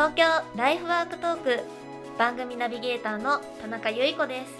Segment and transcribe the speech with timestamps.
[0.00, 0.24] 東京
[0.56, 1.60] ライフワークトーク
[2.18, 4.54] 番組ナビゲーターの田中由衣子です。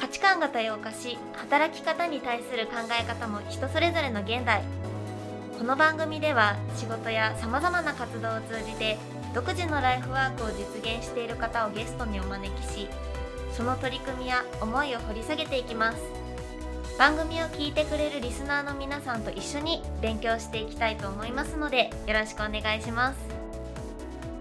[0.00, 4.64] 価値観が多様化し働き方に対する考え方も人それぞれの現代。
[5.56, 8.98] この番組では仕事やさまざまな活動を通じて
[9.32, 12.88] 独自のライフワークを実現している方をゲストにお招きし
[13.52, 15.98] その取り組みや思いを掘り下げていきます。
[16.98, 23.35] 番組を聞いてくれるリスナーの皆さんと一緒に勉強していきたいと思いますのでよろしくお願いします。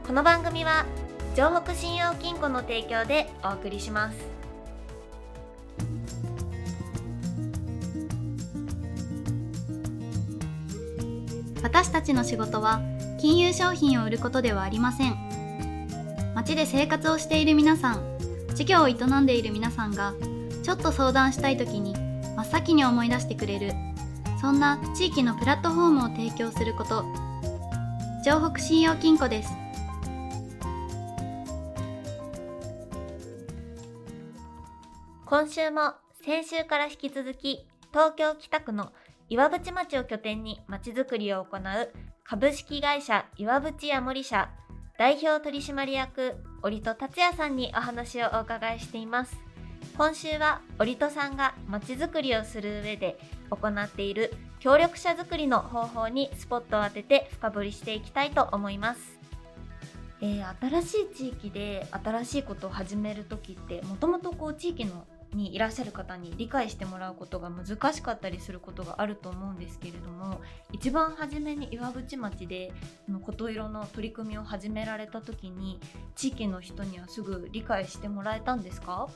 [0.05, 0.86] この番組は
[1.34, 4.18] 城北信用金庫の提供でお送りします。
[11.63, 12.82] 私たちの仕事は
[13.20, 15.18] 金融商品を売ることではありません。
[16.35, 18.04] 街で生活をしている皆さん
[18.54, 20.13] 事業を営んでいる皆さんが
[20.62, 21.96] ちょっと相談したい時に
[22.35, 23.71] 真っ先に思い出してくれる
[24.40, 27.04] そんな地域のプラットフォームを提供すること。
[28.24, 29.65] 城北信用金庫です。
[35.27, 38.93] 今週も先週から引き続き東京北区の
[39.27, 41.62] 岩淵町を拠点にまちづくりを行う
[42.23, 44.51] 株式会社岩淵や森社
[44.99, 49.35] 代表取締役折戸達也さんにお話をお伺いしています。
[49.98, 53.18] 今週は折戸さんがまちづくりをする上で
[53.49, 59.20] 行っている協力者づくりの方法にスポットを当てて深掘りしていきたいと思います。
[60.21, 65.06] えー、新しい地域で新しいことを始める時ってもともとこう地域の
[65.36, 72.72] にいらっしゃる方に理解してもらうことが難しかったりすることがあると思うんですけれども一番初めに岩渕町で
[73.24, 75.80] 琴色の取り組みを始められた時に
[76.16, 79.08] 地域の人にはすぐ理解してもらえたんですか？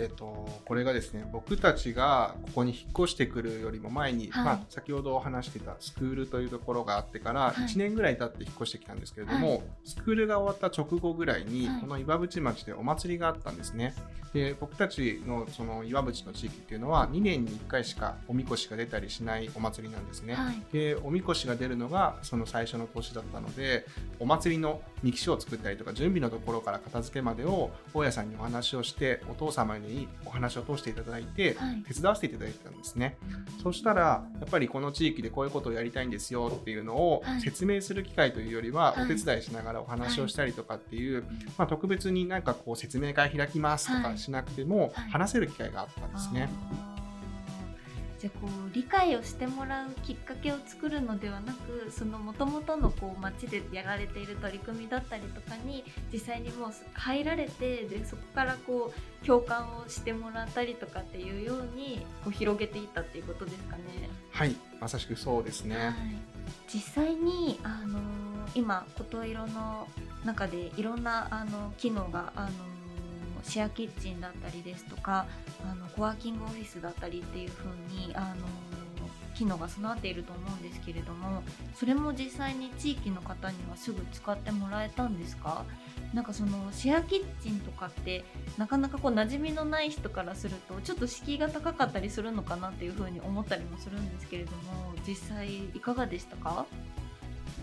[0.00, 13.94] えっと、これがですね僕たちがここに引っ越してくるよりも前に、はい、まあ、先ほど話してたスクールというところがあってから1年ぐらい経って引っ越してきたんですけれども、はい、スクールが終わった直後ぐらいに、この岩淵町でお祭りがあったんですね。
[14.32, 20.36] で僕たちのその岩淵の地域っていうのは2年に1回しかおみこしが出たりしないお祭りなんですね。
[20.72, 23.86] でおみこしが出るのがその最初の年だったので
[24.20, 29.89] お祭りの日記書を作ったりとか準備のところから片付けまでを大家さんにお話をしてお父様に
[30.24, 31.56] お話を通していただいて、
[31.86, 33.16] 手伝わせていただいたんですね、
[33.62, 41.24] そしたらやっぱりこの地域でこういうことをやりたいんですよっていうのを説明する機会というよりは、お手伝いしながらお話をしたりとかっていう、
[41.58, 46.48] まあ、特別になんかこう説明会開きますとかしなくても話せる機会があったんですね。
[48.20, 58.92] じゃあこう理解をしてもらうきっかけを作るのではなくそのもともとのこう町でやられている取り組みだったりとかに実際にもう入られてでそこからこ
[59.22, 63.82] う共感をしてもらったりとかっていうようにこう広げていったっていうことですかね。
[64.32, 65.94] はいまさしくそうですね、はい、
[66.72, 68.00] 実際にあの
[68.54, 69.88] 今琴色の
[70.24, 72.50] 中でいろんなあの機能があの
[73.42, 75.26] シェアキッチンだったりですとか
[75.64, 78.46] あのコワーキングオフィスだったりっていう風にあの
[79.34, 81.42] 機能が備わっていると思うんですけれども
[81.74, 85.64] それも実際に地域の方にはすぐ使ってもらえたんですか？
[86.12, 88.24] なんかそのシェアキッチンとかって
[88.58, 96.66] なかなかこう馴染みのない人からするとちょっと敷居が高かったりするのかなっていうふうに思ったりもするんですけれども実際いかがでしたか？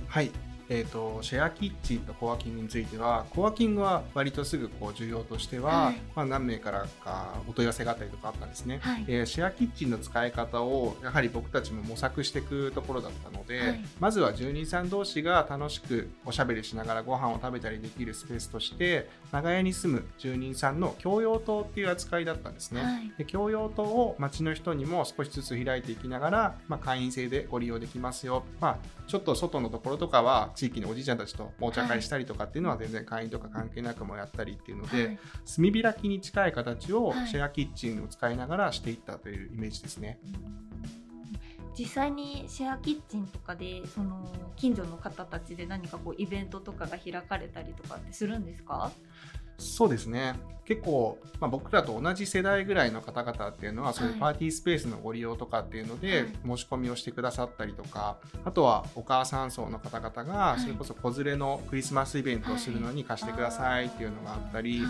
[0.08, 0.32] はい。
[0.70, 40.20] えーと、シェアキッチンとコワーキングについてはコワーキングは割とすぐこう需要としては、はい、まあ、何名からかお問い合わせがあったりとかあったんですね、はい、えー、シェアキッチンの使い方をやはり僕たちも模索していくところだったので、はい、まずは住人さん同士が楽しくおしゃべりしながらご飯を食べたりできるスペースとして長屋に住む住人さんの共用棟っていう扱いだったんですね、で共用棟を町の人にも少しずつ開いていきながら、まあ、会員制でご利用できますよ、まあ、ちょっと外のところとかは地域のおじいちゃんたちとお茶会したりとかっていうのは全然会員とか関係なくもやったりっていうので、はい、炭開きに近い形をシェアキッチンを使いながらしていったというイメージですね。
[41.78, 48.92] 実際にシェアキッチンとかでその近所の方たちで何かこうイベントとかが開かれたりとかってするんですか？
[49.58, 50.36] そうですね。
[50.66, 64.82] 結構、まあ、僕らと同じ世代ぐらいの方々っていうのはそういうパーティースペースのご利用とかっていうので申し込みをしてくださったりとか、あとはお母さん層の方々がそれこそ子連れのクリスマスイベントをするのに貸してくださいっていうのがあったり、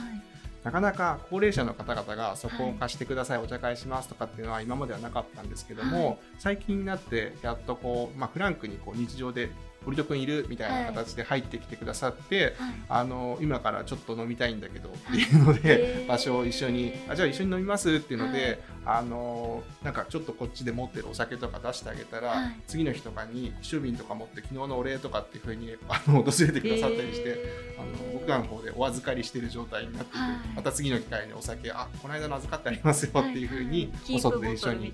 [0.63, 9.51] なかなか高齢者の方々がそこを貸してください、お茶会しますとかっていうのは今まではなかったんですけども、最近になってやっとこう、まあ、フランクにこう日常で
[9.87, 10.45] 堀戸君いる？
[10.49, 12.53] みたいな形で入ってきてくださって、はい。
[12.89, 17.95] あの今からちょっと飲みたいんだけどっていうので、場所を一緒にあじゃあ一緒に飲みます？
[17.95, 18.39] っていうので、
[18.83, 18.97] はい。
[18.99, 22.55] あのなんかちょっとこっちで持ってるお酒とか出してあげたら、はい。
[22.67, 27.67] 次の日とかに酒瓶とか持って昨日のお礼とかっていうふうにあの訪れてくださったりして。
[27.79, 30.29] あの僕らの方でお預かりしてる状態になってて、はい。
[30.55, 34.91] また次の機会にお酒あこの間の預かってありますよっていうふうに、キお外で一緒に。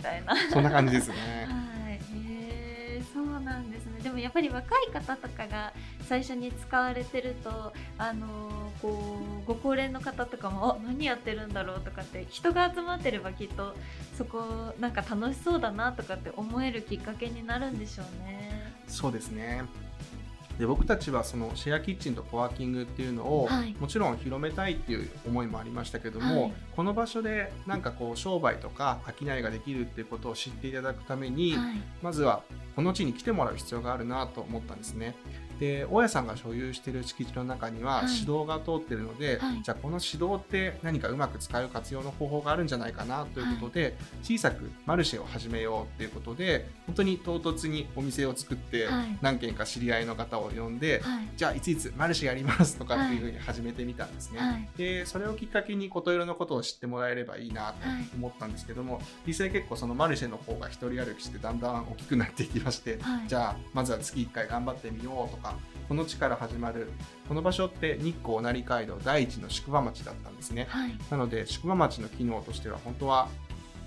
[0.52, 1.16] そんな感じですね。
[1.50, 2.00] はい、へ
[3.00, 3.93] えそうなんですね。
[4.04, 5.74] でもやっぱり若い方とかが
[6.08, 13.74] 最初に使われてると、あのーこうご高齢の方とかも、あ何やってるんだろうとかって人が集まってればきっと
[14.18, 18.74] そこなんか楽しそうだなとかって思えるきっかけになるんでしょうね。
[18.88, 19.64] そうですね
[20.60, 23.76] で僕たちはそのシェアキッチンとコワーキングっていうのを、はい。
[23.80, 26.54] もちろん広めたいっていう思いもありましたけども、はい。
[26.76, 32.44] この場所でなんかこう商売とか商いができるっていうことを知っていただくために、はい、まずは
[32.76, 35.16] この地に来てもらう必要があるなと思ったんですね。
[35.64, 38.20] で大家さんが所有している敷地の中にははい。
[38.20, 39.62] 指導が通っているので、はい。
[39.64, 49.18] じゃあこの指導って何かうまく使う活用の方法があるんじゃないかなということで、小さくマルシェを始めようっていうことで本当に唐突にお店を作って、はい。
[49.22, 51.30] 何軒か知り合いの方を呼んで、はい。
[51.38, 54.40] じゃあいついつマルシェやりますとかっていうふうに始めてみたんですね。
[54.40, 54.68] はい。
[54.76, 57.76] でそれをきっかけに琴色のことを知ってもらえればいいなと
[58.18, 63.28] 思ったんですけども、実際結構そのマルシェの方が一人歩きしてだんだん大きくなっていきまして、はい。
[63.28, 65.53] じゃあまずは月1回頑張ってみようとか
[65.94, 66.90] この地から始まる
[67.28, 70.66] この場所って日光成街道第一の宿場町だったんですね。
[70.68, 73.30] はい、なので宿場町の機能としては本当は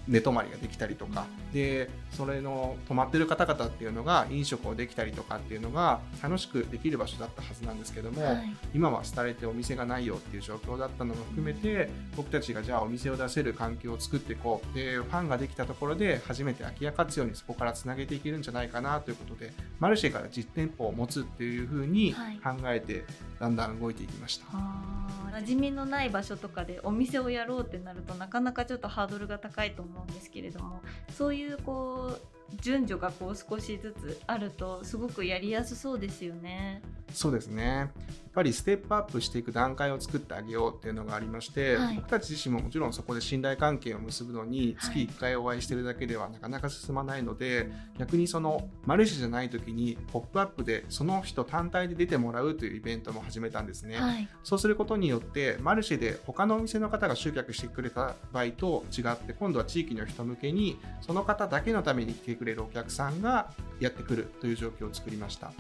[0.09, 1.27] 寝泊まりができたりとか。
[1.53, 8.57] でそれの泊まってる方々っていうのが飲食をできたりとかっていうのが楽しくできる場所だったはずなんですけども、はい。
[8.75, 14.75] 今は廃れてお店がないよっていう状況だったのも含めて僕たちがじゃあお店を出せる環境を作っていこう。
[14.75, 22.37] でファンができたところで初めて空き家活用にそこからつなげていけるんじゃないかなということでマルシェから実店舗を持つっていうふうにはい。
[22.37, 23.05] 考えて
[23.41, 24.47] だんだん動いていきました。
[24.53, 30.81] あー馴染みのない場所とかでお店をやろうってなるとなかなかちょっとハードルが高いと思うんですけれども
[31.11, 36.83] そういうこう順序がこう少しずつあるとすごくやりやすそうですよね。
[37.13, 37.89] そうですねやっ
[38.35, 53.99] ぱりステップアップしていく段階を作ってあげようっていうのがありまして、はい僕たち自身ももちろんそこで信頼関係を結ぶのにはい月1回お会いしてるだけではなかなか進まないので、逆にそのマルシェじゃない時に「ポップアップでその人単体で出てもらうというイベントも始めたんですね。
[53.99, 63.51] はい、そうすることによってマルシェで他のお店の方が集客してくれた場合と違って今度は地域の人向けにその方だけのために来てくれるお客さんが
[63.81, 65.51] やってくるという状況を作りました。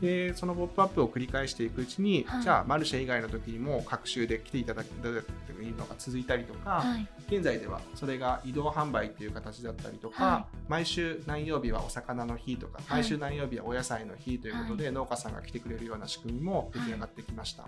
[0.00, 2.42] でそのポップアップを繰り返していくうちに、はい。
[2.42, 12.82] じゃあマルシェ以外の時にも各週で来ていただくというのが続いたりとか、はい、現在ではそれが移動販売っていう形だったりとか、は毎週何曜日はお魚の日とか、い。
[12.90, 17.64] 毎週何曜日はお野菜の日ということで、農家さんが来てくれるような仕組みも出来上がってきました。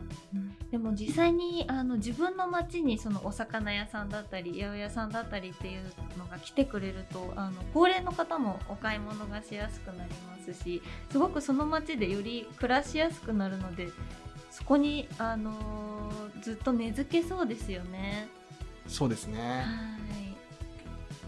[0.71, 5.83] でも実際にあの自分の町にそのお魚屋さんだったり八百屋さんだったりっていう
[6.19, 13.89] のが来てくれるとあの高齢の方もお買い物がしやすくなりますしすごくその町でより暮らしやすくなるので
[14.51, 18.29] そこに、あのーずっと根付けそうですよね。
[18.87, 19.39] そうですね。
[19.41, 19.63] は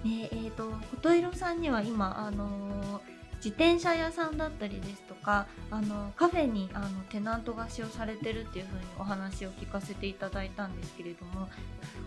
[0.05, 0.09] い。
[0.09, 3.01] ねえー、と琴色さんには今あのー
[3.37, 11.49] 自転車屋さんだったりですとかあのカフェにあのテナント貸しをされてるっていう風にお話を聞かせていただいたんですけれども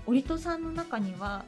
[0.06, 1.44] 織戸さんの中には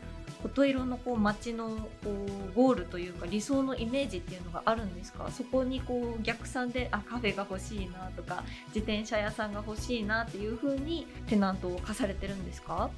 [0.50, 5.30] 琴色のこう街のこうゴールというか理想のイメージっていうのがあるんですか？
[5.32, 12.90] そこにこう逆算であカフェが欲しいなとか自転車屋さんが欲しいなっていう風にテナントを貸されてるんですか？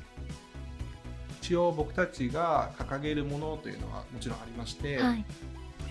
[1.41, 5.25] 一応僕たちが掲げるものというのはもちろんありまして、はい。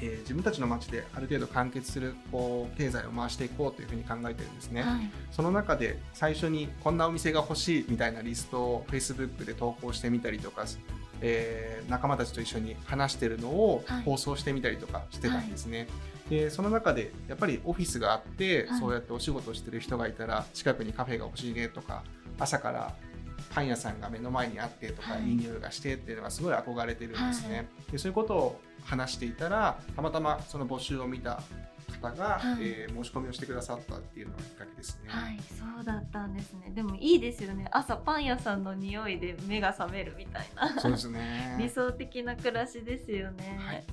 [0.02, 4.82] えー自分たちの街である程度完結するこう経済を回していこうというふうに考えてるんですね。
[4.82, 5.10] はい。
[5.30, 10.66] その中で最初にこんなお店が欲しいみたいなリストを Facebook で投稿してみたりとか、
[11.20, 14.02] えー仲間たちと一緒に話してるのをはい。
[14.02, 15.86] 放送してみたりとかしてたんですね。
[16.28, 18.80] でその中でやっぱりオフィスがあって、はい。
[18.80, 22.02] そうやってお仕事してる人がいたら近くにカフェが欲しいねとか
[22.40, 22.94] 朝から
[23.54, 25.28] パン屋さんが目の前にあってとか、はい。
[25.28, 27.56] い、い匂いがしてっていうのがすごい憧れてるんですね。
[27.56, 27.92] はい。
[27.92, 31.40] でそういうことを話していたらたまたまその募集を見た
[32.10, 35.10] 方が、はいえー申し込みをしてくださったっていうのがきっかけですね。
[35.10, 36.70] はい、そうだったんですね。
[36.74, 37.68] でもいいですよね。
[37.70, 40.80] 朝パン屋さんの匂いで目が覚めるみたいな。
[40.80, 41.56] そうですね。
[41.60, 43.58] 理想的な暮らしですよね。
[43.60, 43.84] はい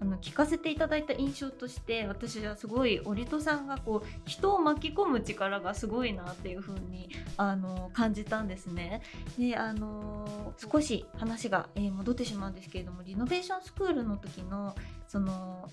[0.00, 9.02] あの聞かせていただいた印象として私はすごい織戸さんがこう人を巻き込む力がすごいなっていう風にあの感じたんですね。
[9.38, 14.74] であの少し話が、えー戻ってしまうんですけれどもリノベーションスクールの時の
[15.06, 15.70] その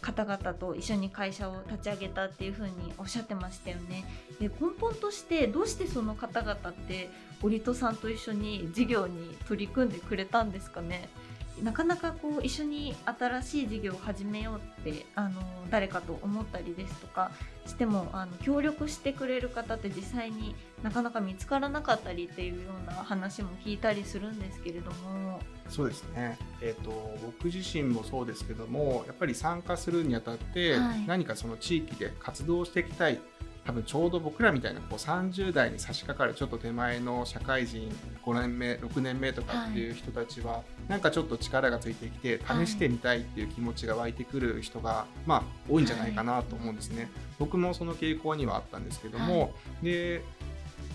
[0.00, 4.04] 方々と一緒に会社を立ち上げたっていうふうにおっしゃってましたよね。
[4.40, 7.10] で根本としてどうしてその方々って
[7.42, 11.08] 織戸さんと一緒に事業に取り組んでくれたんですかね？
[11.62, 17.30] なかなかこう一緒に新しい事業を始めようってあの誰かと思ったりですとか
[17.66, 25.40] してもあの協力してくれる方って実際になかなか見つからなかったりっていうような話も聞いたりするんですけれども。
[25.68, 26.90] そうですね、えーと、
[27.22, 33.20] 僕自身もそうですけどもやっぱり参加するにあたって、はい、何かその地域で活動していきたい
[33.68, 37.94] 多分ちょうど僕らみたいなこう30代に差し掛かるちょっと手前の社会人
[38.24, 40.58] 5年目6年目とかっていう人たちは、は
[40.88, 47.02] い、なんかちょっと力がついてきて試してみたいっていう気持ちが湧いてくる人が、まあ、多いんじゃないかなと思うんですね。
[47.02, 47.10] はい、
[47.40, 49.48] 僕もその傾向にはあったんですけども、は
[49.82, 50.24] い、で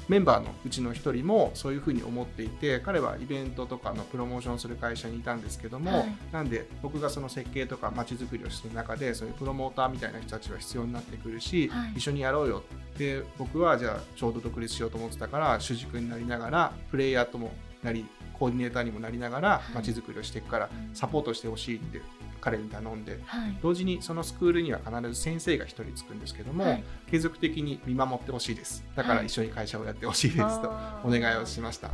[0.07, 22.01] メンバーのうちの1人もそういうふうに思っていて彼はイベントとかのプロモーションする会社にいたんですけども、はい、なんで僕がその設計とか街づくりをしてる中でそういうプロモーターみたいな人たちは必要になってくるし、はい、一緒にやろうよって僕はじゃあちょうど独立しようと思ってたから主軸になりながらプレイヤーともなりコーディネーターにもなりながら街づくりをしていくからサポートしてほしいって
[22.43, 28.83] 彼に頼んで、はい、同時にそのスクールには必ず先生が1人つくんですけども、はい、継続的に見守ってほしいです。
[28.97, 30.69] だから一緒に会社をやってほしいですと
[31.05, 31.93] お願いをしました、は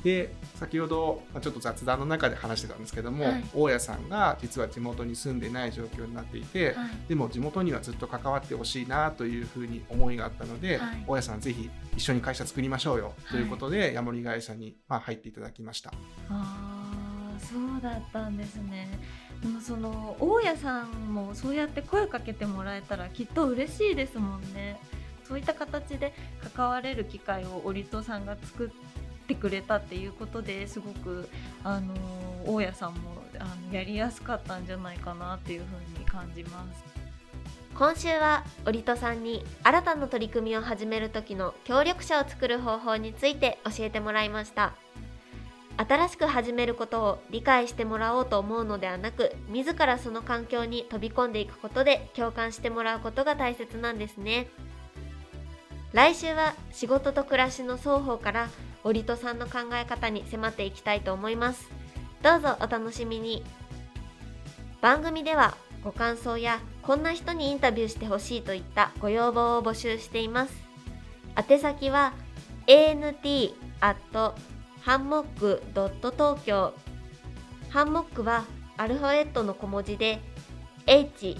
[0.00, 6.76] い、で先ほどちょっと雑談の中で話してたんですけども、大家さんが実は地元に住んでない状況になっていて、
[7.08, 15.90] でも地元にはずっと関わってほしいなというふうに思いがあったので、大家さんぜひ一緒に会社作りましょうよということで、ヤモリ会社にまあ入っていただきました。
[17.50, 18.88] そうだったんですね。
[19.42, 24.78] でもその大家さんもそうやって声かけてもらえたらきっと嬉しいですもんね。
[25.24, 26.12] そういった形で
[26.54, 31.28] 関われる機会を織戸さんが作ってくれたっていうことですごく
[31.62, 31.94] あの
[32.44, 36.84] 大家さんもあのやりやすかったんじゃないかなっていうふうに感じます。
[37.74, 44.74] 今週は織戸さんに新たな取り組みを始める時の協力者を作る方法について教えてもらいました。
[45.80, 54.48] 新しく始めることを理解してもらおうと思うのではなく自らその環境に飛び込んでいくことで共感してもらうことが大切なんですね。
[55.94, 58.50] 来週は仕事と暮らしの双方から
[58.84, 61.66] 織戸さんの考え方に迫っていきたいと思います。
[62.22, 63.42] どうぞお楽しみに。
[64.82, 70.52] 番組ではご感想やこんな人にインタビューしてほしいといったご要望を募集しています。
[71.36, 72.12] 宛先は
[72.66, 73.54] ant@
[74.80, 76.72] ハンモックドット東京。
[77.68, 78.46] ハンモックは
[78.78, 80.20] アルファベットの小文字で
[80.86, 81.36] H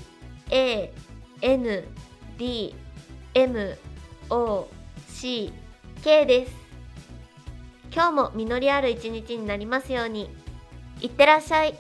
[0.50, 0.92] A
[1.40, 1.88] N
[2.37, 2.75] D
[3.32, 3.78] M
[4.28, 4.68] O
[5.09, 5.52] C
[6.04, 6.52] K です。
[7.92, 10.28] 今日も実りある一日になりますように。
[11.00, 11.78] いってらっしゃい。